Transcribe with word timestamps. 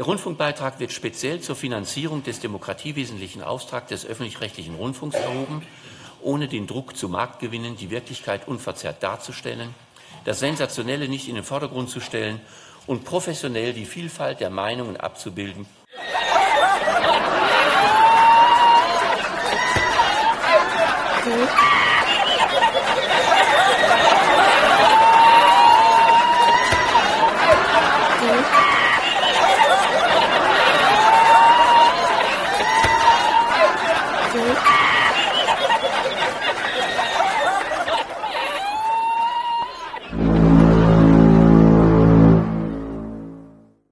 Der 0.00 0.06
Rundfunkbeitrag 0.06 0.80
wird 0.80 0.92
speziell 0.92 1.42
zur 1.42 1.56
Finanzierung 1.56 2.22
des 2.22 2.40
demokratiewesentlichen 2.40 3.42
Auftrags 3.42 3.90
des 3.90 4.06
öffentlich-rechtlichen 4.06 4.74
Rundfunks 4.74 5.14
erhoben, 5.14 5.60
ohne 6.22 6.48
den 6.48 6.66
Druck 6.66 6.96
zu 6.96 7.10
Marktgewinnen 7.10 7.76
die 7.76 7.90
Wirklichkeit 7.90 8.48
unverzerrt 8.48 9.02
darzustellen, 9.02 9.74
das 10.24 10.40
Sensationelle 10.40 11.06
nicht 11.06 11.28
in 11.28 11.34
den 11.34 11.44
Vordergrund 11.44 11.90
zu 11.90 12.00
stellen 12.00 12.40
und 12.86 13.04
professionell 13.04 13.74
die 13.74 13.84
Vielfalt 13.84 14.40
der 14.40 14.48
Meinungen 14.48 14.96
abzubilden. 14.96 15.66
You. 34.32 34.79